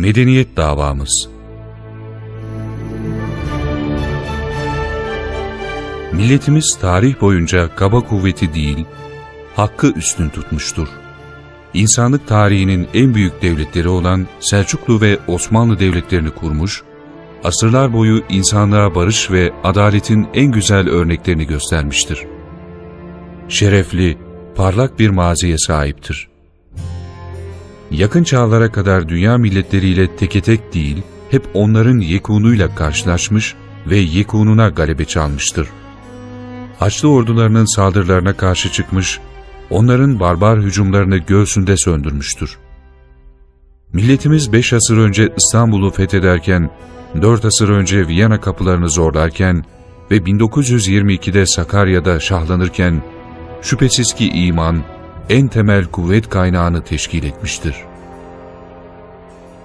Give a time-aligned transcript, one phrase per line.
[0.00, 1.28] Medeniyet davamız
[6.12, 8.84] Milletimiz tarih boyunca kaba kuvveti değil,
[9.56, 10.88] hakkı üstün tutmuştur.
[11.74, 16.82] İnsanlık tarihinin en büyük devletleri olan Selçuklu ve Osmanlı devletlerini kurmuş,
[17.44, 22.26] asırlar boyu insanlığa barış ve adaletin en güzel örneklerini göstermiştir.
[23.48, 24.18] Şerefli,
[24.56, 26.29] parlak bir maziye sahiptir.
[27.90, 33.54] Yakın çağlara kadar dünya milletleriyle teke tek değil, hep onların yekunuyla karşılaşmış
[33.86, 35.68] ve yekununa galebe çalmıştır.
[36.78, 39.20] Haçlı ordularının saldırılarına karşı çıkmış,
[39.70, 42.58] onların barbar hücumlarını göğsünde söndürmüştür.
[43.92, 46.70] Milletimiz 5 asır önce İstanbul'u fethederken,
[47.22, 49.64] 4 asır önce Viyana kapılarını zorlarken
[50.10, 53.02] ve 1922'de Sakarya'da şahlanırken,
[53.62, 54.82] şüphesiz ki iman,
[55.30, 57.74] en temel kuvvet kaynağını teşkil etmiştir.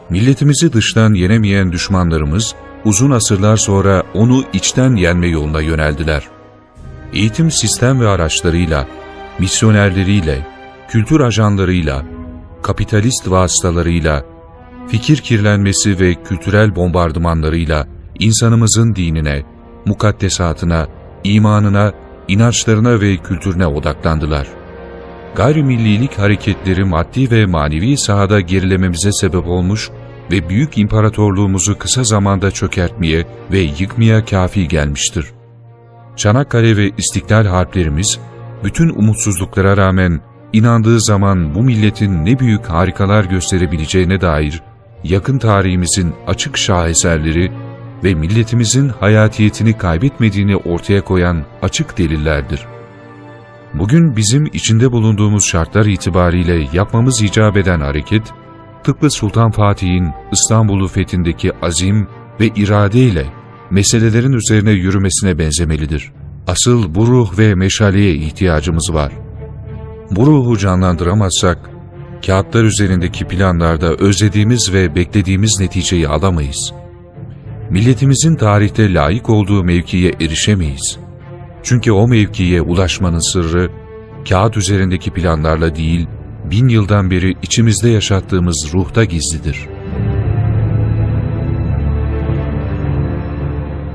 [0.09, 2.55] Milletimizi dıştan yenemeyen düşmanlarımız,
[2.85, 6.27] uzun asırlar sonra onu içten yenme yoluna yöneldiler.
[7.13, 8.87] Eğitim sistem ve araçlarıyla,
[9.39, 10.47] misyonerleriyle,
[10.89, 12.05] kültür ajanlarıyla,
[12.61, 14.25] kapitalist vasıtalarıyla,
[14.87, 17.87] fikir kirlenmesi ve kültürel bombardımanlarıyla
[18.19, 19.43] insanımızın dinine,
[19.85, 20.87] mukaddesatına,
[21.23, 21.93] imanına,
[22.27, 24.64] inançlarına ve kültürüne odaklandılar.
[25.35, 29.89] Gayrimillilik hareketleri maddi ve manevi sahada gerilememize sebep olmuş
[30.31, 35.25] ve büyük imparatorluğumuzu kısa zamanda çökertmeye ve yıkmaya kafi gelmiştir.
[36.15, 38.19] Çanakkale ve İstiklal harplerimiz,
[38.63, 40.21] bütün umutsuzluklara rağmen
[40.53, 44.61] inandığı zaman bu milletin ne büyük harikalar gösterebileceğine dair
[45.03, 47.51] yakın tarihimizin açık şaheserleri
[48.03, 52.74] ve milletimizin hayatiyetini kaybetmediğini ortaya koyan açık delillerdir.
[53.79, 58.23] Bugün bizim içinde bulunduğumuz şartlar itibariyle yapmamız icap eden hareket,
[58.83, 62.07] tıpkı Sultan Fatih'in İstanbul'u fethindeki azim
[62.39, 63.25] ve iradeyle
[63.69, 66.11] meselelerin üzerine yürümesine benzemelidir.
[66.47, 69.11] Asıl bu ruh ve meşaleye ihtiyacımız var.
[70.11, 71.69] Bu ruhu canlandıramazsak,
[72.25, 76.73] kağıtlar üzerindeki planlarda özlediğimiz ve beklediğimiz neticeyi alamayız.
[77.69, 81.05] Milletimizin tarihte layık olduğu mevkiye erişemeyiz.
[81.65, 83.69] Çünkü o mevkiye ulaşmanın sırrı,
[84.29, 86.07] kağıt üzerindeki planlarla değil,
[86.51, 89.67] bin yıldan beri içimizde yaşattığımız ruhta gizlidir.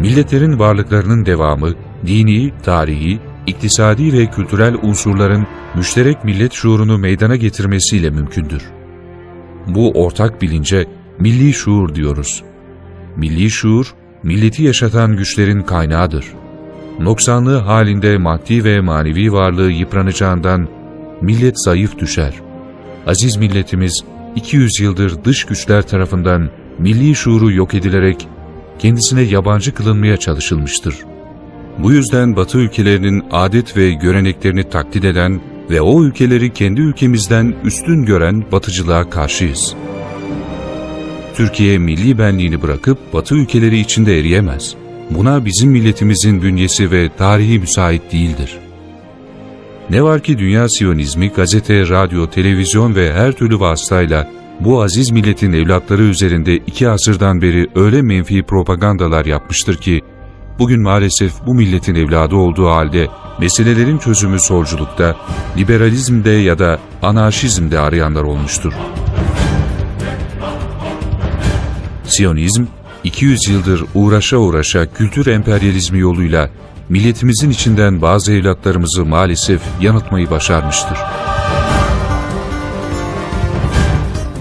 [0.00, 1.75] Milletlerin varlıklarının devamı,
[2.06, 8.62] dini, tarihi, iktisadi ve kültürel unsurların müşterek millet şuurunu meydana getirmesiyle mümkündür.
[9.67, 10.87] Bu ortak bilince
[11.19, 12.43] milli şuur diyoruz.
[13.17, 16.25] Milli şuur, milleti yaşatan güçlerin kaynağıdır.
[17.00, 20.69] Noksanlığı halinde maddi ve manevi varlığı yıpranacağından
[21.20, 22.35] millet zayıf düşer.
[23.06, 24.05] Aziz milletimiz
[24.37, 28.29] 200 yıldır dış güçler tarafından milli şuuru yok edilerek
[28.79, 30.94] kendisine yabancı kılınmaya çalışılmıştır.
[31.79, 38.05] Bu yüzden Batı ülkelerinin adet ve göreneklerini taklit eden ve o ülkeleri kendi ülkemizden üstün
[38.05, 39.75] gören batıcılığa karşıyız.
[41.35, 44.76] Türkiye milli benliğini bırakıp Batı ülkeleri içinde eriyemez.
[45.10, 48.58] Buna bizim milletimizin bünyesi ve tarihi müsait değildir.
[49.90, 54.28] Ne var ki dünya Siyonizmi gazete, radyo, televizyon ve her türlü vasıtayla
[54.60, 60.00] bu aziz milletin evlatları üzerinde iki asırdan beri öyle menfi propagandalar yapmıştır ki,
[60.58, 63.08] bugün maalesef bu milletin evladı olduğu halde
[63.40, 65.16] meselelerin çözümü solculukta,
[65.56, 68.72] liberalizmde ya da anarşizmde arayanlar olmuştur.
[72.04, 72.64] Siyonizm,
[73.05, 76.50] 200 yıldır uğraşa uğraşa kültür emperyalizmi yoluyla
[76.88, 80.99] milletimizin içinden bazı evlatlarımızı maalesef yanıltmayı başarmıştır.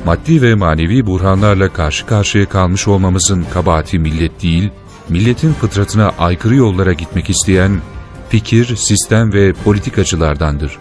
[0.06, 4.70] Maddi ve manevi buhranlarla karşı karşıya kalmış olmamızın kabahati millet değil,
[5.10, 7.82] milletin fıtratına aykırı yollara gitmek isteyen
[8.30, 10.78] fikir, sistem ve politikacılardandır.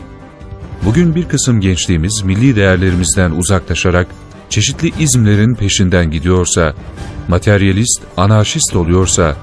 [0.85, 4.07] Bugün bir kısım gençliğimiz milli değerlerimizden uzaklaşarak
[4.50, 6.75] çeşitli izmlerin peşinden gidiyorsa,
[7.29, 9.37] materyalist, anarşist oluyorsa,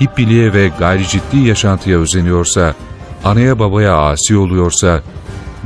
[0.00, 2.74] hippiliğe ve gayri ciddi yaşantıya özeniyorsa,
[3.24, 5.02] anaya babaya asi oluyorsa,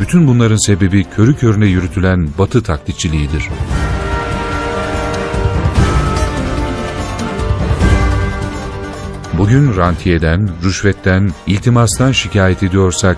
[0.00, 3.48] bütün bunların sebebi körü körüne yürütülen batı taklitçiliğidir.
[9.32, 13.16] Bugün rantiyeden, rüşvetten, iltimastan şikayet ediyorsak,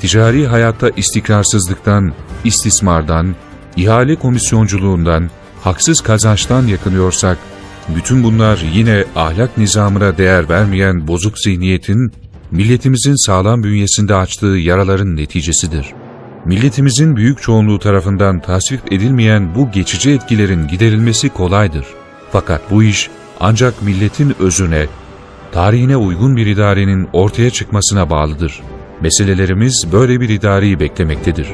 [0.00, 2.12] ticari hayatta istikrarsızlıktan,
[2.44, 3.34] istismardan,
[3.78, 5.30] ihale komisyonculuğundan,
[5.62, 7.38] haksız kazançtan yakınıyorsak,
[7.96, 12.12] bütün bunlar yine ahlak nizamına değer vermeyen bozuk zihniyetin,
[12.50, 15.86] milletimizin sağlam bünyesinde açtığı yaraların neticesidir.
[16.44, 21.86] Milletimizin büyük çoğunluğu tarafından tasvip edilmeyen bu geçici etkilerin giderilmesi kolaydır.
[22.32, 23.10] Fakat bu iş
[23.40, 24.86] ancak milletin özüne,
[25.52, 28.60] tarihine uygun bir idarenin ortaya çıkmasına bağlıdır.
[29.00, 31.46] Meselelerimiz böyle bir idareyi beklemektedir.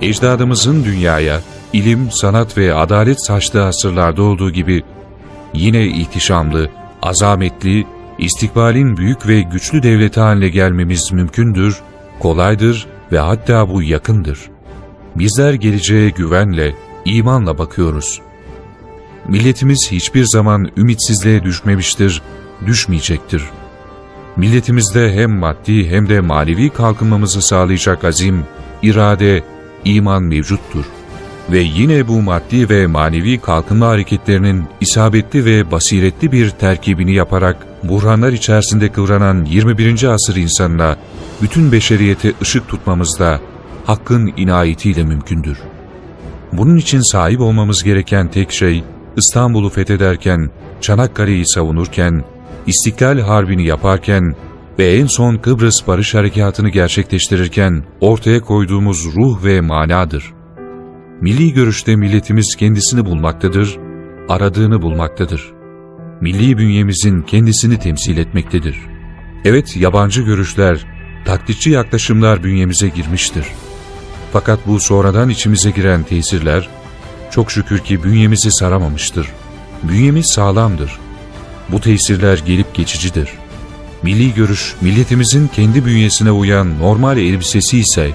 [0.00, 1.40] Ecdadımızın dünyaya,
[1.72, 4.82] ilim, sanat ve adalet saçtığı asırlarda olduğu gibi,
[5.54, 6.70] yine ihtişamlı,
[7.02, 7.86] azametli,
[8.18, 11.76] istikbalin büyük ve güçlü devleti haline gelmemiz mümkündür,
[12.18, 14.38] kolaydır ve hatta bu yakındır.
[15.16, 16.74] Bizler geleceğe güvenle,
[17.04, 18.20] imanla bakıyoruz.
[19.28, 22.22] Milletimiz hiçbir zaman ümitsizliğe düşmemiştir,
[22.66, 23.42] düşmeyecektir.
[24.36, 28.44] Milletimizde hem maddi hem de manevi kalkınmamızı sağlayacak azim,
[28.82, 29.42] irade,
[29.84, 30.84] iman mevcuttur.
[31.50, 38.32] Ve yine bu maddi ve manevi kalkınma hareketlerinin isabetli ve basiretli bir terkibini yaparak buhranlar
[38.32, 40.04] içerisinde kıvranan 21.
[40.04, 40.96] asır insanına
[41.42, 43.40] bütün beşeriyete ışık tutmamız da
[43.86, 45.58] Hakk'ın inayetiyle mümkündür.
[46.52, 48.84] Bunun için sahip olmamız gereken tek şey,
[49.16, 50.50] İstanbul'u fethederken,
[50.80, 52.24] Çanakkale'yi savunurken,
[52.66, 54.34] İstiklal Harbi'ni yaparken
[54.80, 60.32] ve en son Kıbrıs Barış Harekatı'nı gerçekleştirirken ortaya koyduğumuz ruh ve manadır.
[61.20, 63.78] Milli görüşte milletimiz kendisini bulmaktadır,
[64.28, 65.52] aradığını bulmaktadır.
[66.20, 68.76] Milli bünyemizin kendisini temsil etmektedir.
[69.44, 70.86] Evet yabancı görüşler,
[71.24, 73.46] taklitçi yaklaşımlar bünyemize girmiştir.
[74.32, 76.68] Fakat bu sonradan içimize giren tesirler,
[77.30, 79.26] çok şükür ki bünyemizi saramamıştır.
[79.82, 80.98] Bünyemiz sağlamdır.
[81.68, 83.39] Bu tesirler gelip geçicidir.
[84.02, 88.10] Milli görüş, milletimizin kendi bünyesine uyan normal elbisesi ise,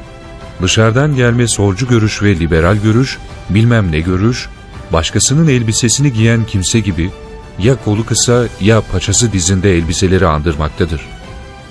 [0.61, 3.17] dışarıdan gelme solcu görüş ve liberal görüş,
[3.49, 4.49] bilmem ne görüş,
[4.93, 7.11] başkasının elbisesini giyen kimse gibi,
[7.59, 11.01] ya kolu kısa ya paçası dizinde elbiseleri andırmaktadır.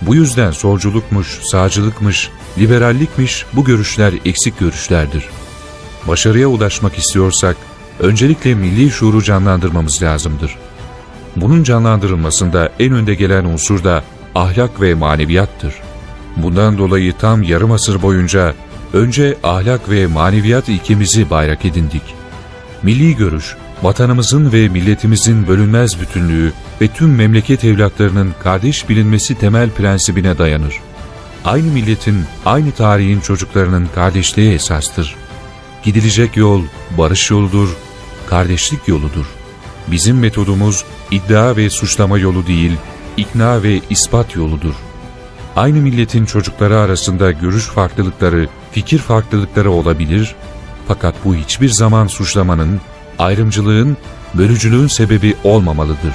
[0.03, 5.25] Bu yüzden solculukmuş, sağcılıkmış, liberallikmiş bu görüşler eksik görüşlerdir.
[6.09, 7.57] Başarıya ulaşmak istiyorsak,
[8.01, 10.57] öncelikle milli şuuru canlandırmamız lazımdır.
[11.37, 15.75] Bunun canlandırılmasında en önde gelen unsur da ahlak ve maneviyattır.
[16.37, 18.55] Bundan dolayı tam yarım asır boyunca
[18.93, 22.03] önce ahlak ve maneviyat ilkemizi bayrak edindik.
[22.83, 30.39] Milli görüş, vatanımızın ve milletimizin bölünmez bütünlüğü ve tüm memleket evlatlarının kardeş bilinmesi temel prensibine
[30.39, 30.75] dayanır.
[31.45, 35.17] Aynı milletin, aynı tarihin çocuklarının kardeşliği esastır.
[35.83, 36.63] Gidilecek yol
[36.99, 37.77] barış yoludur,
[38.27, 39.27] kardeşlik yoludur.
[39.91, 42.73] Bizim metodumuz iddia ve suçlama yolu değil,
[43.17, 44.75] ikna ve ispat yoludur.
[45.57, 50.35] Aynı milletin çocukları arasında görüş farklılıkları, fikir farklılıkları olabilir,
[50.89, 52.81] fakat bu hiçbir zaman suçlamanın,
[53.19, 53.97] ayrımcılığın,
[54.35, 56.15] bölücülüğün sebebi olmamalıdır.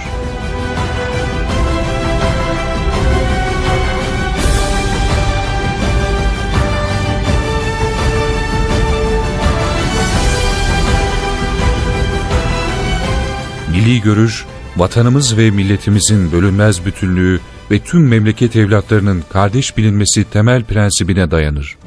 [13.90, 14.46] Milli görüş,
[14.78, 17.40] vatanımız ve milletimizin bölünmez bütünlüğü
[17.72, 21.78] ve tüm memleket evlatlarının kardeş bilinmesi temel prensibine dayanır.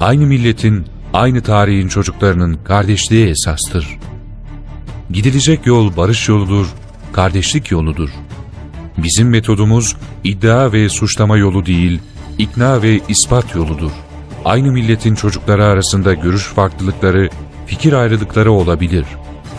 [0.00, 3.98] Aynı milletin, aynı tarihin çocuklarının kardeşliği esastır.
[5.10, 6.66] Gidilecek yol barış yoludur,
[7.12, 8.10] kardeşlik yoludur.
[8.98, 12.00] Bizim metodumuz iddia ve suçlama yolu değil,
[12.38, 13.90] ikna ve ispat yoludur.
[14.44, 17.30] Aynı milletin çocukları arasında görüş farklılıkları,
[17.66, 19.04] fikir ayrılıkları olabilir.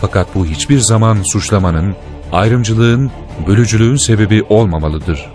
[0.00, 1.94] Fakat bu hiçbir zaman suçlamanın,
[2.32, 3.10] ayrımcılığın,
[3.46, 5.30] bölücülüğün sebebi olmamalıdır.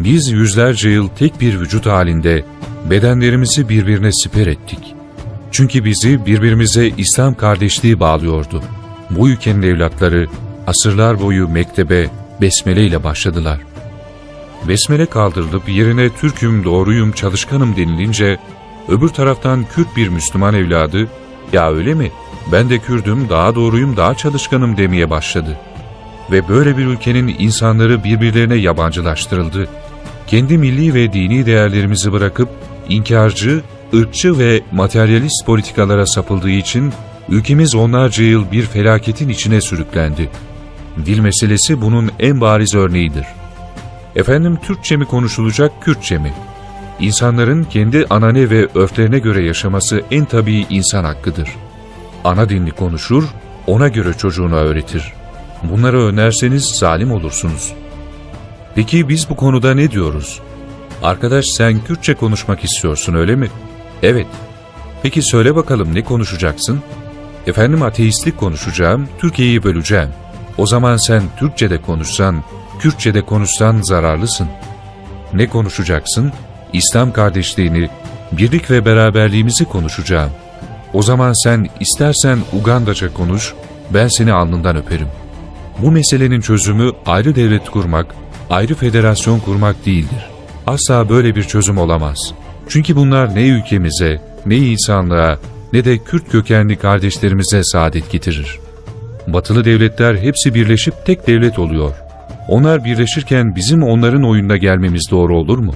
[0.00, 2.44] Biz yüzlerce yıl tek bir vücut halinde
[2.90, 4.94] bedenlerimizi birbirine siper ettik.
[5.50, 8.62] Çünkü bizi birbirimize İslam kardeşliği bağlıyordu.
[9.10, 10.26] Bu ülkenin evlatları
[10.66, 13.60] asırlar boyu mektebe besmele ile başladılar.
[14.68, 18.38] Besmele kaldırılıp yerine Türk'üm, doğruyum, çalışkanım denilince
[18.88, 21.08] öbür taraftan Kürt bir Müslüman evladı
[21.52, 22.10] ya öyle mi
[22.52, 25.56] ben de Kürdüm, daha doğruyum, daha çalışkanım demeye başladı.
[26.30, 29.68] Ve böyle bir ülkenin insanları birbirlerine yabancılaştırıldı.
[30.26, 32.48] Kendi milli ve dini değerlerimizi bırakıp
[32.88, 33.62] inkarcı,
[33.94, 36.92] ırkçı ve materyalist politikalara sapıldığı için
[37.28, 40.30] ülkemiz onlarca yıl bir felaketin içine sürüklendi.
[41.06, 43.26] Dil meselesi bunun en bariz örneğidir.
[44.16, 46.32] Efendim Türkçe mi konuşulacak, Kürtçe mi?
[47.00, 51.48] İnsanların kendi anane ve örflerine göre yaşaması en tabii insan hakkıdır.
[52.26, 53.24] Ana dilini konuşur,
[53.66, 55.12] ona göre çocuğuna öğretir.
[55.62, 57.72] Bunları önerseniz zalim olursunuz.
[58.74, 60.40] Peki biz bu konuda ne diyoruz?
[61.02, 63.48] Arkadaş sen Kürtçe konuşmak istiyorsun öyle mi?
[64.02, 64.26] Evet.
[65.02, 66.82] Peki söyle bakalım ne konuşacaksın?
[67.46, 70.08] Efendim ateistlik konuşacağım, Türkiye'yi böleceğim.
[70.58, 72.44] O zaman sen Türkçe'de konuşsan,
[72.78, 74.48] Kürtçe'de konuşsan zararlısın.
[75.32, 76.32] Ne konuşacaksın?
[76.72, 77.90] İslam kardeşliğini,
[78.32, 80.30] birlik ve beraberliğimizi konuşacağım.
[80.96, 83.54] O zaman sen istersen Ugandaca konuş,
[83.94, 85.08] ben seni alnından öperim.
[85.78, 88.06] Bu meselenin çözümü ayrı devlet kurmak,
[88.50, 90.26] ayrı federasyon kurmak değildir.
[90.66, 92.32] Asla böyle bir çözüm olamaz.
[92.68, 95.38] Çünkü bunlar ne ülkemize, ne insanlığa,
[95.72, 98.58] ne de Kürt kökenli kardeşlerimize saadet getirir.
[99.26, 101.94] Batılı devletler hepsi birleşip tek devlet oluyor.
[102.48, 105.74] Onlar birleşirken bizim onların oyununa gelmemiz doğru olur mu?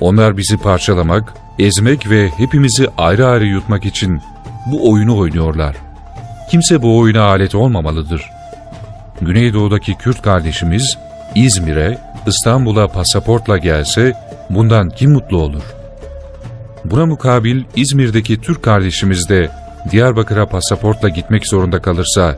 [0.00, 4.20] Onlar bizi parçalamak, ezmek ve hepimizi ayrı ayrı yutmak için
[4.66, 5.76] bu oyunu oynuyorlar.
[6.50, 8.30] Kimse bu oyuna alet olmamalıdır.
[9.20, 10.98] Güneydoğu'daki Kürt kardeşimiz
[11.34, 14.12] İzmir'e, İstanbul'a pasaportla gelse
[14.50, 15.62] bundan kim mutlu olur?
[16.84, 19.50] Buna mukabil İzmir'deki Türk kardeşimiz de
[19.90, 22.36] Diyarbakır'a pasaportla gitmek zorunda kalırsa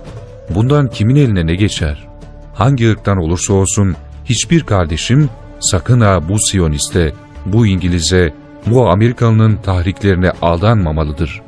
[0.50, 2.06] bundan kimin eline ne geçer?
[2.54, 5.30] Hangi ırktan olursa olsun hiçbir kardeşim
[5.61, 7.12] sakın ha bu Siyoniste,
[7.47, 8.33] bu İngiliz'e,
[8.66, 11.45] bu Amerikalı'nın tahriklerine aldanmamalıdır.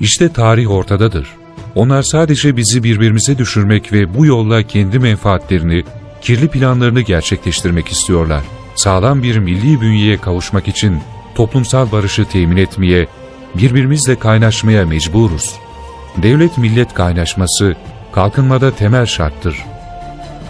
[0.00, 1.28] İşte tarih ortadadır.
[1.74, 5.84] Onlar sadece bizi birbirimize düşürmek ve bu yolla kendi menfaatlerini,
[6.20, 8.44] kirli planlarını gerçekleştirmek istiyorlar.
[8.74, 10.98] Sağlam bir milli bünyeye kavuşmak için
[11.34, 13.06] toplumsal barışı temin etmeye,
[13.54, 15.54] birbirimizle kaynaşmaya mecburuz.
[16.16, 17.76] Devlet-millet kaynaşması
[18.12, 19.64] kalkınmada temel şarttır.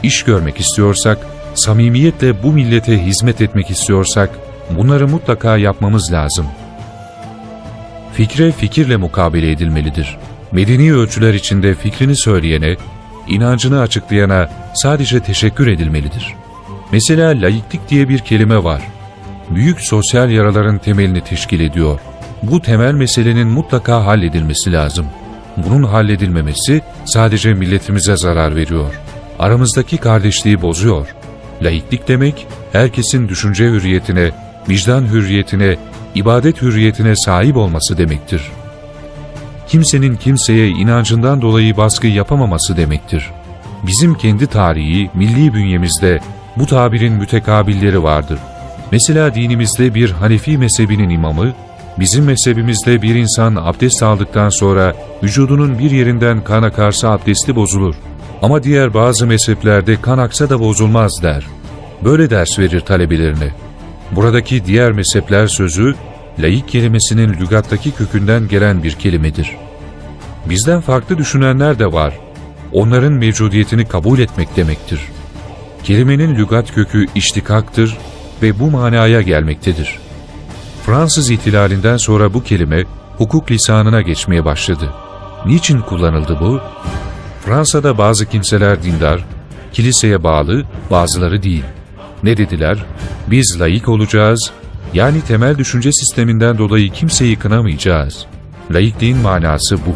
[0.02, 1.18] İş görmek istiyorsak,
[1.54, 4.30] samimiyetle bu millete hizmet etmek istiyorsak,
[4.70, 6.46] bunları mutlaka yapmamız lazım.
[8.16, 10.16] Fikre fikirle mukabele edilmelidir.
[10.52, 12.76] Medeni ölçüler içinde fikrini söyleyene,
[13.28, 16.34] inancını açıklayana sadece teşekkür edilmelidir.
[16.92, 18.82] Mesela laiklik diye bir kelime var.
[19.50, 22.00] Büyük sosyal yaraların temelini teşkil ediyor.
[22.42, 25.06] Bu temel meselenin mutlaka halledilmesi lazım.
[25.56, 28.94] Bunun halledilmemesi sadece milletimize zarar veriyor.
[29.38, 31.06] Aramızdaki kardeşliği bozuyor.
[31.62, 34.30] Laiklik demek, herkesin düşünce hürriyetine,
[34.68, 35.76] vicdan hürriyetine,
[36.16, 38.42] ibadet hürriyetine sahip olması demektir.
[39.68, 43.30] Kimsenin kimseye inancından dolayı baskı yapamaması demektir.
[43.86, 46.20] Bizim kendi tarihi, milli bünyemizde
[46.56, 48.38] bu tabirin mütekabilleri vardır.
[48.92, 51.52] Mesela dinimizde bir Hanefi mezhebinin imamı,
[51.98, 57.94] bizim mezhebimizde bir insan abdest aldıktan sonra vücudunun bir yerinden kan akarsa abdesti bozulur.
[58.42, 61.46] Ama diğer bazı mezheplerde kan aksa da bozulmaz der.
[62.04, 63.65] Böyle ders verir talebelerine.
[64.12, 65.94] Buradaki diğer mezhepler sözü,
[66.38, 69.56] laik kelimesinin lügattaki kökünden gelen bir kelimedir.
[70.46, 72.14] Bizden farklı düşünenler de var.
[72.72, 75.00] Onların mevcudiyetini kabul etmek demektir.
[75.84, 77.96] Kelimenin lügat kökü iştikaktır
[78.42, 79.98] ve bu manaya gelmektedir.
[80.86, 82.84] Fransız ihtilalinden sonra bu kelime
[83.18, 84.92] hukuk lisanına geçmeye başladı.
[85.46, 86.60] Niçin kullanıldı bu?
[87.44, 89.24] Fransa'da bazı kimseler dindar,
[89.72, 91.64] kiliseye bağlı, bazıları değil.
[92.22, 92.84] Ne dediler?
[93.26, 94.50] Biz laik olacağız,
[94.94, 98.26] yani temel düşünce sisteminden dolayı kimseyi kınamayacağız.
[98.70, 99.94] Laikliğin manası bu.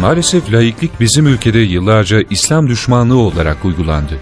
[0.00, 4.18] Maalesef laiklik bizim ülkede yıllarca İslam düşmanlığı olarak uygulandı.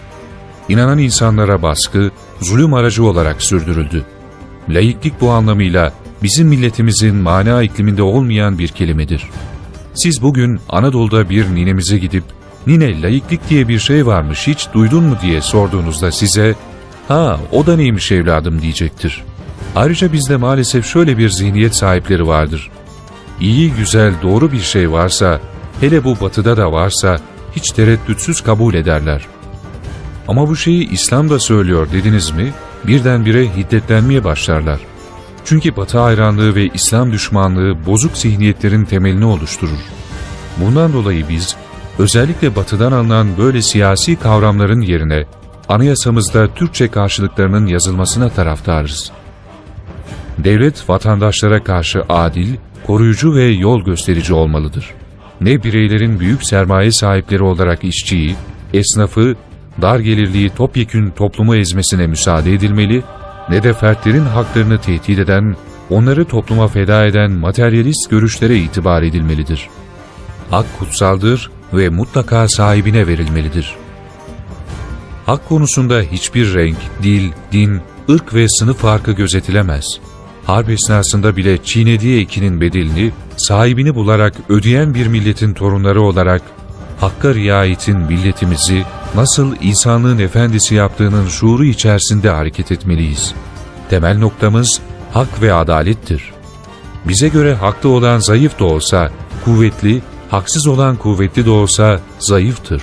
[0.69, 4.05] İnanan insanlara baskı, zulüm aracı olarak sürdürüldü.
[4.69, 5.93] Laiklik bu anlamıyla
[6.23, 9.29] bizim milletimizin mana ikliminde olmayan bir kelimedir.
[9.95, 12.25] Siz bugün Anadolu'da bir ninemize gidip,
[12.67, 16.55] nine laiklik diye bir şey varmış hiç duydun mu diye sorduğunuzda size,
[17.09, 19.25] ha o da neymiş evladım diyecektir.
[19.77, 22.71] Ayrıca bizde maalesef şöyle bir zihniyet sahipleri vardır.
[23.41, 25.41] İyi, güzel, doğru bir şey varsa,
[25.81, 27.19] hele bu batıda da varsa,
[27.57, 29.27] hiç tereddütsüz kabul ederler.
[30.29, 32.53] Ama bu şeyi İslam da söylüyor dediniz mi,
[32.85, 34.81] birdenbire hiddetlenmeye başlarlar.
[35.49, 39.79] Çünkü Batı hayranlığı ve İslam düşmanlığı bozuk zihniyetlerin temelini oluşturur.
[40.57, 41.57] Bundan dolayı biz,
[41.99, 45.25] özellikle Batı'dan alınan böyle siyasi kavramların yerine,
[45.69, 49.11] anayasamızda Türkçe karşılıklarının yazılmasına taraftarız.
[50.39, 52.55] Devlet vatandaşlara karşı adil,
[52.87, 54.95] koruyucu ve yol gösterici olmalıdır.
[55.41, 58.35] Ne bireylerin büyük sermaye sahipleri olarak işçiyi,
[58.75, 59.37] esnafı,
[59.83, 63.03] dar gelirliği topyekün toplumu ezmesine müsaade edilmeli,
[63.51, 65.57] ne de fertlerin haklarını tehdit eden,
[65.91, 69.69] onları topluma feda eden materyalist görüşlere itibar edilmelidir.
[70.51, 73.75] Hak kutsaldır ve mutlaka sahibine verilmelidir.
[75.27, 79.87] Hak konusunda hiçbir renk, dil, din, ırk ve sınıf farkı gözetilemez.
[80.47, 86.43] Harp esnasında bile çiğnediği ekinin bedelini sahibini bularak ödeyen bir milletin torunları olarak
[87.01, 88.85] Hakk'a riayetin milletimizi
[89.15, 93.35] nasıl insanlığın efendisi yaptığının şuuru içerisinde hareket etmeliyiz.
[93.91, 94.81] Temel noktamız
[95.13, 96.33] hak ve adalettir.
[97.05, 99.11] Bize göre haklı olan zayıf da olsa,
[99.45, 102.83] kuvvetli, haksız olan kuvvetli de olsa zayıftır.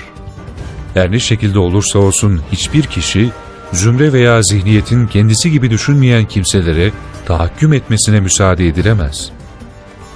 [0.94, 3.32] Her ne şekilde olursa olsun hiçbir kişi,
[3.74, 6.92] zümre veya zihniyetin kendisi gibi düşünmeyen kimselere
[7.26, 9.30] tahakküm etmesine müsaade edilemez.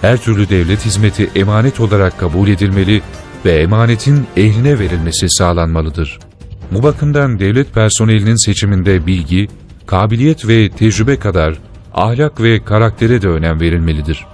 [0.01, 3.01] Her türlü devlet hizmeti emanet olarak kabul edilmeli
[3.46, 6.19] ve emanetin ehline verilmesi sağlanmalıdır.
[6.72, 9.48] Bu bakımdan devlet personelinin seçiminde bilgi,
[9.86, 11.58] kabiliyet ve tecrübe kadar
[11.93, 14.25] ahlak ve karaktere de önem verilmelidir.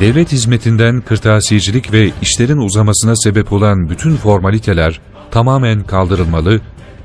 [0.00, 6.60] Devlet hizmetinden kırtasiyecilik ve işlerin uzamasına sebep olan bütün formaliteler tamamen kaldırılmalı,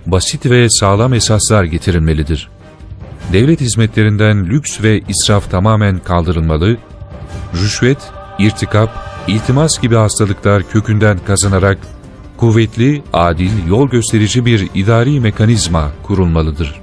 [0.06, 2.50] basit ve sağlam esaslar getirilmelidir.
[3.34, 6.78] Devlet hizmetlerinden lüks ve israf tamamen kaldırılmalı,
[7.54, 7.98] rüşvet,
[8.40, 11.78] irtikap, iltimas gibi hastalıklar kökünden kazanarak
[12.38, 16.82] kuvvetli, adil, yol gösterici bir idari mekanizma kurulmalıdır.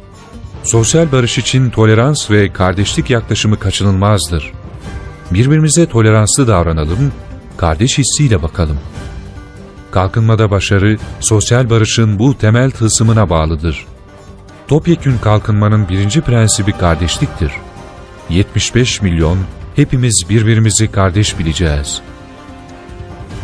[0.62, 4.52] Sosyal barış için tolerans ve kardeşlik yaklaşımı kaçınılmazdır.
[5.30, 7.12] Birbirimize toleranslı davranalım,
[7.56, 8.78] kardeş hissiyle bakalım.
[9.90, 13.86] Kalkınmada başarı, sosyal barışın bu temel tılsımına bağlıdır.
[14.68, 17.52] Topyekün kalkınmanın birinci prensibi kardeşliktir.
[18.30, 19.38] 75 milyon,
[19.76, 22.02] hepimiz birbirimizi kardeş bileceğiz.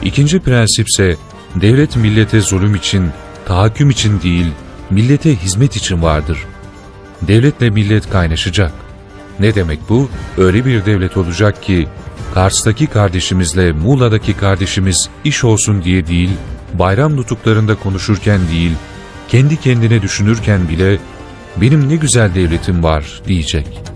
[0.04, 1.16] İkinci prensipse,
[1.54, 3.10] devlet millete zulüm için,
[3.46, 4.46] tahakküm için değil,
[4.90, 6.38] millete hizmet için vardır.
[7.22, 8.72] Devletle millet kaynaşacak.
[9.40, 10.08] Ne demek bu?
[10.38, 11.88] Öyle bir devlet olacak ki,
[12.34, 16.30] Kars'taki kardeşimizle Muğla'daki kardeşimiz iş olsun diye değil,
[16.74, 18.72] bayram nutuklarında konuşurken değil,
[19.28, 20.98] kendi kendine düşünürken bile
[21.56, 23.91] benim ne güzel devletim var diyecek.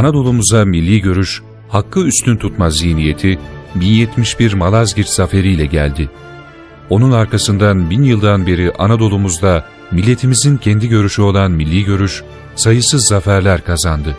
[0.00, 3.38] Anadolu'muza milli görüş, hakkı üstün tutma zihniyeti
[3.74, 6.10] 1071 Malazgirt zaferiyle geldi.
[6.90, 12.22] Onun arkasından bin yıldan beri Anadolu'muzda milletimizin kendi görüşü olan milli görüş
[12.54, 14.16] sayısız zaferler kazandı.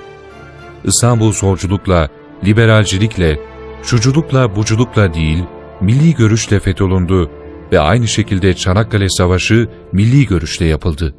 [0.83, 2.09] İstanbul solculukla,
[2.45, 3.39] liberalcilikle,
[3.83, 5.43] şuculukla buculukla değil,
[5.81, 7.31] milli görüşle fetholundu
[7.71, 11.15] ve aynı şekilde Çanakkale Savaşı milli görüşle yapıldı.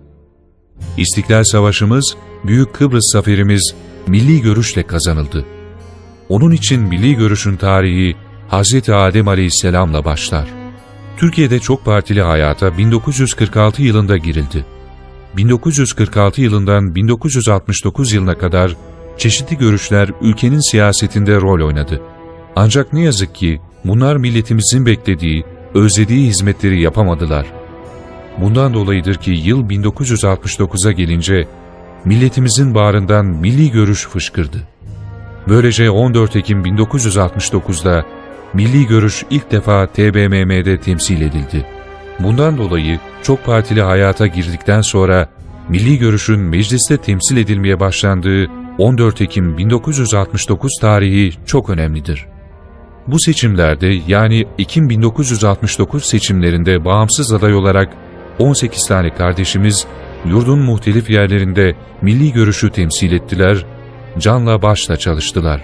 [0.96, 3.75] İstiklal Savaşımız, Büyük Kıbrıs Zaferimiz
[4.06, 5.44] milli görüşle kazanıldı.
[6.28, 8.16] Onun için milli görüşün tarihi
[8.50, 8.88] Hz.
[8.88, 10.48] Adem Aleyhisselam'la başlar.
[11.16, 14.64] Türkiye'de çok partili hayata 1946 yılında girildi.
[15.36, 18.76] 1946 yılından 1969 yılına kadar
[19.18, 22.02] çeşitli görüşler ülkenin siyasetinde rol oynadı.
[22.56, 27.46] Ancak ne yazık ki bunlar milletimizin beklediği, özlediği hizmetleri yapamadılar.
[28.40, 31.48] Bundan dolayıdır ki yıl 1969'a gelince
[32.04, 34.58] milletimizin bağrından milli görüş fışkırdı.
[35.48, 38.04] Böylece 14 Ekim 1969'da
[38.54, 41.66] milli görüş ilk defa TBMM'de temsil edildi.
[42.18, 45.28] Bundan dolayı çok partili hayata girdikten sonra
[45.68, 48.46] milli görüşün mecliste temsil edilmeye başlandığı
[48.78, 52.26] 14 Ekim 1969 tarihi çok önemlidir.
[53.06, 57.92] Bu seçimlerde yani Ekim 1969 seçimlerinde bağımsız aday olarak
[58.38, 59.86] 18 tane kardeşimiz
[60.26, 63.66] yurdun muhtelif yerlerinde milli görüşü temsil ettiler,
[64.18, 65.62] canla başla çalıştılar.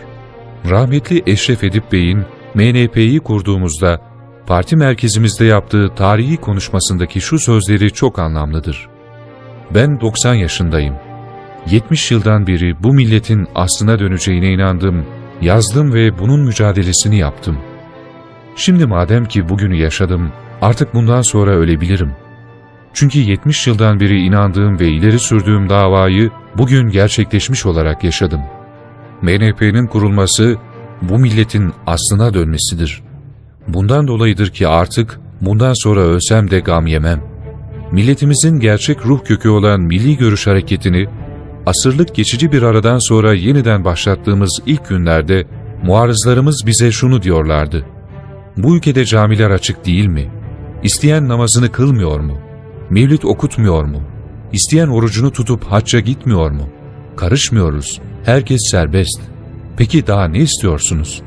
[0.70, 4.00] Rahmetli Eşref Edip Bey'in MNP'yi kurduğumuzda
[4.46, 8.88] parti merkezimizde yaptığı tarihi konuşmasındaki şu sözleri çok anlamlıdır.
[9.74, 10.94] Ben 90 yaşındayım.
[11.70, 15.06] 70 yıldan beri bu milletin aslına döneceğine inandım,
[15.40, 17.58] yazdım ve bunun mücadelesini yaptım.
[18.56, 22.12] Şimdi madem ki bugünü yaşadım, artık bundan sonra ölebilirim.
[22.98, 28.40] Çünkü 70 yıldan beri inandığım ve ileri sürdüğüm davayı bugün gerçekleşmiş olarak yaşadım.
[29.22, 30.56] MNP'nin kurulması
[31.02, 33.02] bu milletin aslına dönmesidir.
[33.68, 37.22] Bundan dolayıdır ki artık bundan sonra ölsem de gam yemem.
[37.92, 41.08] Milletimizin gerçek ruh kökü olan milli görüş hareketini
[41.66, 45.46] asırlık geçici bir aradan sonra yeniden başlattığımız ilk günlerde
[45.82, 47.86] muarızlarımız bize şunu diyorlardı.
[48.56, 50.30] Bu ülkede camiler açık değil mi?
[50.82, 52.47] İsteyen namazını kılmıyor mu?
[52.90, 54.02] Mevlüt okutmuyor mu?
[54.52, 56.68] İsteyen orucunu tutup hacca gitmiyor mu?
[57.16, 58.00] Karışmıyoruz.
[58.24, 59.20] Herkes serbest.
[59.76, 61.22] Peki daha ne istiyorsunuz?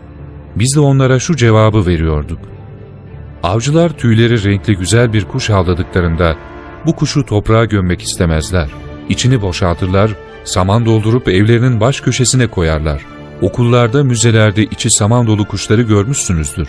[0.56, 2.40] Biz de onlara şu cevabı veriyorduk.
[3.44, 6.36] Avcılar tüyleri renkli güzel bir kuş avladıklarında
[6.86, 8.70] bu kuşu toprağa gömmek istemezler.
[9.10, 10.12] İçini boşaltırlar,
[10.44, 13.06] saman doldurup evlerinin baş köşesine koyarlar.
[13.42, 16.68] Okullarda, müzelerde içi saman dolu kuşları görmüşsünüzdür.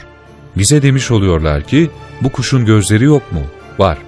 [0.57, 1.90] Bize demiş oluyorlar ki,
[2.22, 3.40] bu kuşun gözleri yok mu?
[3.78, 3.98] Var.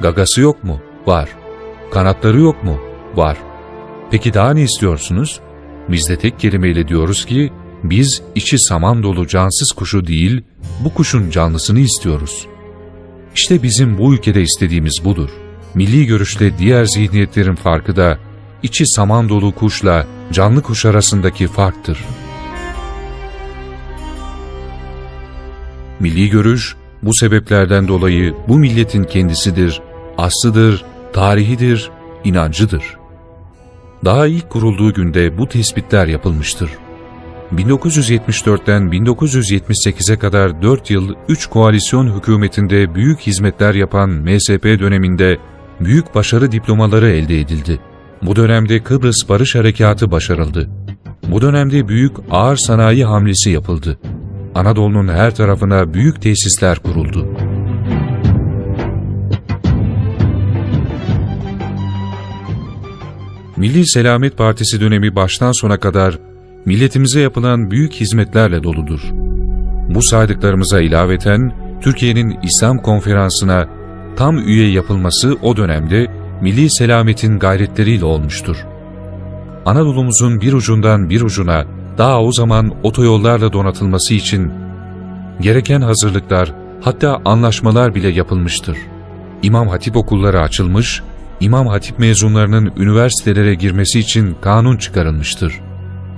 [0.00, 0.80] Gagası yok mu?
[1.06, 1.28] Var.
[1.92, 2.78] Kanatları yok mu?
[3.14, 3.36] Var.
[4.10, 5.40] Peki daha ne istiyorsunuz?
[5.88, 7.52] Biz de tek kelimeyle diyoruz ki,
[7.84, 10.42] biz içi saman dolu cansız kuşu değil,
[10.84, 12.46] bu kuşun canlısını istiyoruz.
[13.34, 15.30] İşte bizim bu ülkede istediğimiz budur.
[15.74, 18.18] Milli görüşle diğer zihniyetlerin farkı da,
[18.62, 21.98] içi saman dolu kuşla canlı kuş arasındaki farktır.
[26.00, 29.80] Milli görüş, bu sebeplerden dolayı bu milletin kendisidir,
[30.18, 31.90] aslıdır, tarihidir,
[32.24, 32.96] inancıdır.
[34.04, 36.70] Daha ilk kurulduğu günde bu tespitler yapılmıştır.
[37.54, 45.38] 1974'ten 1978'e kadar 4 yıl 3 koalisyon hükümetinde büyük hizmetler yapan MSP döneminde
[45.80, 47.80] büyük başarı diplomaları elde edildi.
[48.22, 50.70] Bu dönemde Kıbrıs Barış Harekatı başarıldı.
[51.28, 53.98] Bu dönemde büyük ağır sanayi hamlesi yapıldı.
[54.54, 57.28] Anadolu'nun her tarafına büyük tesisler kuruldu.
[63.56, 66.18] Milli Selamet Partisi dönemi baştan sona kadar
[66.64, 69.00] milletimize yapılan büyük hizmetlerle doludur.
[69.94, 73.68] Bu saydıklarımıza ilaveten Türkiye'nin İslam konferansına
[74.16, 76.06] tam üye yapılması o dönemde
[76.40, 78.56] milli selametin gayretleriyle olmuştur.
[79.66, 81.64] Anadolu'muzun bir ucundan bir ucuna
[81.98, 84.52] daha o zaman otoyollarla donatılması için
[85.40, 88.76] gereken hazırlıklar hatta anlaşmalar bile yapılmıştır.
[89.42, 91.02] İmam Hatip okulları açılmış,
[91.40, 95.60] İmam Hatip mezunlarının üniversitelere girmesi için kanun çıkarılmıştır.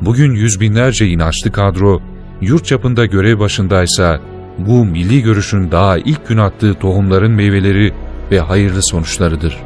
[0.00, 2.00] Bugün yüz binlerce inançlı kadro
[2.40, 4.20] yurt çapında görev başındaysa
[4.59, 7.92] bu milli görüşün daha ilk gün attığı tohumların meyveleri
[8.31, 9.57] ve hayırlı sonuçlarıdır.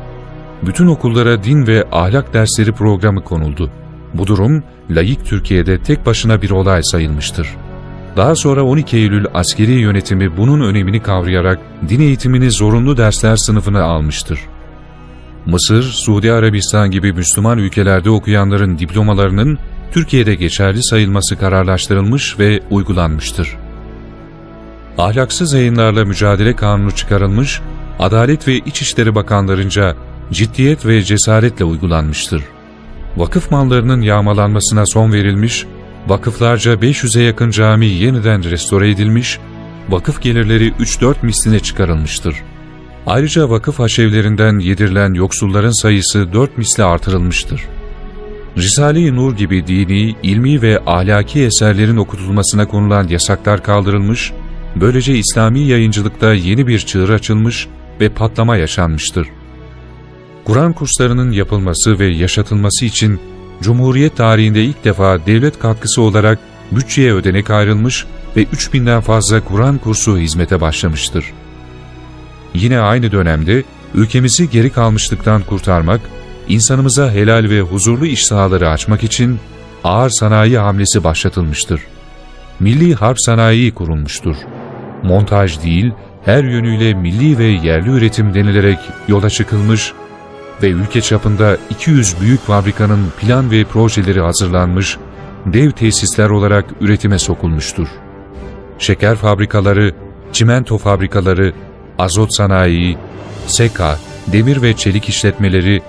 [0.62, 3.70] Bütün okullara din ve ahlak dersleri programı konuldu.
[4.14, 7.48] Bu durum layık Türkiye'de tek başına bir olay sayılmıştır.
[8.16, 14.38] Daha sonra 12 Eylül askeri yönetimi bunun önemini kavrayarak din eğitimini zorunlu dersler sınıfına almıştır.
[15.46, 19.58] Mısır, Suudi Arabistan gibi Müslüman ülkelerde okuyanların diplomalarının
[19.92, 23.56] Türkiye'de geçerli sayılması kararlaştırılmış ve uygulanmıştır.
[24.98, 27.60] Ahlaksız yayınlarla mücadele kanunu çıkarılmış,
[27.98, 29.96] Adalet ve İçişleri Bakanlarınca
[30.32, 32.42] ciddiyet ve cesaretle uygulanmıştır.
[33.16, 35.66] Vakıf mallarının yağmalanmasına son verilmiş,
[36.08, 39.38] vakıflarca 500'e yakın cami yeniden restore edilmiş,
[39.88, 42.36] vakıf gelirleri 3-4 misline çıkarılmıştır.
[43.06, 47.62] Ayrıca vakıf haşevlerinden yedirilen yoksulların sayısı 4 misle artırılmıştır.
[48.56, 54.32] Risale-i Nur gibi dini, ilmi ve ahlaki eserlerin okutulmasına konulan yasaklar kaldırılmış,
[54.76, 57.68] böylece İslami yayıncılıkta yeni bir çığır açılmış
[58.00, 59.28] ve patlama yaşanmıştır.
[60.44, 63.20] Kur'an kurslarının yapılması ve yaşatılması için
[63.62, 66.38] Cumhuriyet tarihinde ilk defa devlet katkısı olarak
[66.72, 71.24] bütçeye ödenek ayrılmış ve 3000'den fazla Kur'an kursu hizmete başlamıştır.
[72.54, 73.62] Yine aynı dönemde
[73.94, 76.00] ülkemizi geri kalmışlıktan kurtarmak,
[76.48, 79.38] insanımıza helal ve huzurlu iş sahaları açmak için
[79.84, 81.80] ağır sanayi hamlesi başlatılmıştır.
[82.60, 84.36] Milli harp sanayi kurulmuştur.
[85.02, 85.92] Montaj değil,
[86.24, 89.92] her yönüyle milli ve yerli üretim denilerek yola çıkılmış
[90.62, 94.98] ve ülke çapında 200 büyük fabrikanın plan ve projeleri hazırlanmış,
[95.46, 97.88] dev tesisler olarak üretime sokulmuştur.
[98.78, 99.94] Şeker fabrikaları,
[100.32, 101.52] çimento fabrikaları,
[102.02, 102.98] azot sanayi,
[103.46, 105.82] seka, demir ve çelik işletmeleri,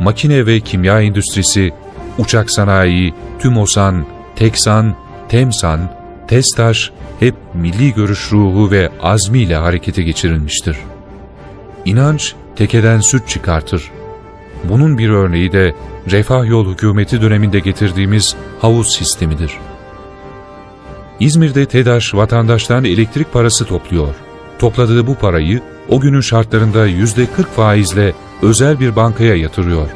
[0.00, 1.70] makine ve kimya endüstrisi,
[2.18, 4.94] uçak sanayi, TÜMOSAN, TEKSAN,
[5.28, 5.80] TEMSAN,
[6.28, 10.76] TESTAŞ hep milli görüş ruhu ve azmiyle harekete geçirilmiştir.
[11.84, 13.90] İnanç tekeden süt çıkartır.
[14.64, 15.74] Bunun bir örneği de
[16.10, 19.52] Refah Yol hükümeti döneminde getirdiğimiz havuz sistemidir.
[21.20, 24.14] İzmir'de TEDAŞ vatandaştan elektrik parası topluyor.
[24.60, 29.88] Topladığı bu parayı o günün şartlarında %40 faizle özel bir bankaya yatırıyor.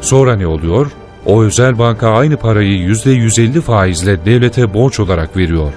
[0.00, 0.86] Sonra ne oluyor?
[1.26, 5.72] O özel banka aynı parayı %150 faizle devlete borç olarak veriyor.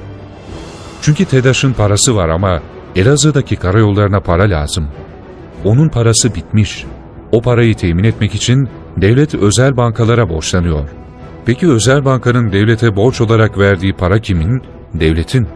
[1.02, 2.62] Çünkü TEDAŞ'ın parası var ama
[2.96, 4.88] Elazığ'daki karayollarına para lazım.
[5.64, 6.86] Onun parası bitmiş.
[7.32, 10.90] O parayı temin etmek için devlet özel bankalara borçlanıyor.
[11.46, 14.62] Peki özel bankanın devlete borç olarak verdiği para kimin?
[14.94, 15.48] Devletin.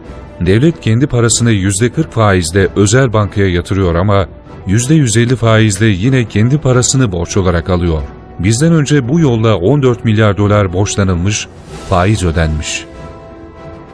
[0.46, 4.26] Devlet kendi parasını %40 faizle özel bankaya yatırıyor ama
[4.66, 8.02] %150 faizle yine kendi parasını borç olarak alıyor.
[8.38, 11.48] Bizden önce bu yolla 14 milyar dolar borçlanılmış,
[11.88, 12.84] faiz ödenmiş.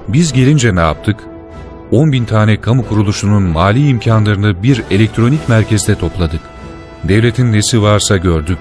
[0.08, 1.16] Biz gelince ne yaptık?
[1.90, 6.40] 10 bin tane kamu kuruluşunun mali imkanlarını bir elektronik merkezde topladık.
[7.04, 8.58] Devletin nesi varsa gördük.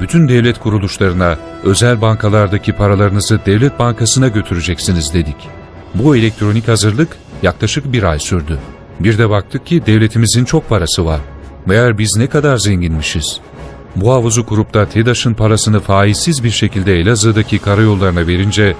[0.00, 5.36] Bütün devlet kuruluşlarına, özel bankalardaki paralarınızı devlet bankasına götüreceksiniz dedik.
[5.94, 7.08] Bu elektronik hazırlık
[7.42, 8.58] yaklaşık bir ay sürdü.
[9.00, 11.20] Bir de baktık ki devletimizin çok parası var.
[11.66, 13.40] Meğer biz ne kadar zenginmişiz.
[13.96, 18.76] Bu havuzu kurup da TEDAŞ'ın parasını faizsiz bir şekilde Elazığ'daki karayollarına verince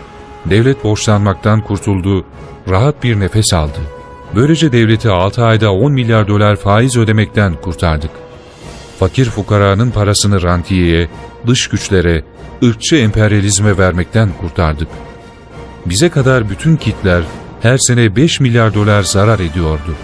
[0.47, 2.25] devlet borçlanmaktan kurtuldu,
[2.69, 3.79] rahat bir nefes aldı.
[4.35, 8.11] Böylece devleti 6 ayda 10 milyar dolar faiz ödemekten kurtardık.
[8.99, 11.09] Fakir fukaranın parasını rantiyeye,
[11.47, 12.25] dış güçlere,
[12.65, 14.89] ırkçı emperyalizme vermekten kurtardık.
[15.87, 17.23] Bize kadar bütün kitler
[17.63, 19.95] her sene 5 milyar dolar zarar ediyordu.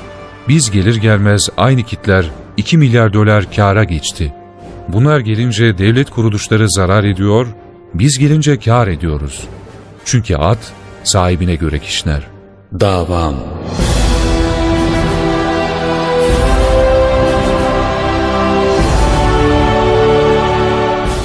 [0.49, 4.35] Biz gelir gelmez aynı kitler 2 milyar dolar kâra geçti.
[4.89, 7.47] Bunlar gelince devlet kuruluşları zarar ediyor,
[7.95, 9.45] biz gelince kâr ediyoruz.
[10.05, 10.73] Çünkü at
[11.05, 12.27] sahibine göre kişner.
[12.81, 13.35] Davam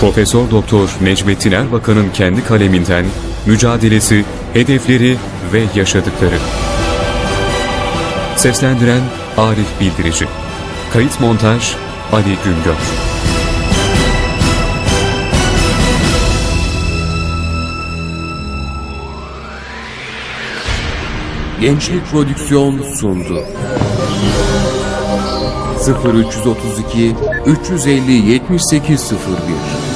[0.02, 3.06] Profesör Doktor Necmettin Erbakan'ın kendi kaleminden
[3.45, 5.17] mücadelesi, hedefleri
[5.53, 6.38] ve yaşadıkları.
[8.36, 9.01] Seslendiren
[9.38, 10.27] Arif Bildirici.
[10.93, 11.75] Kayıt montaj
[12.12, 12.75] Ali Güngör.
[21.62, 23.43] Gençlik Prodüksiyon sundu.
[26.13, 29.94] 0332 350 7801